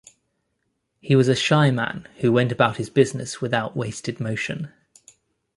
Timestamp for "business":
2.89-3.39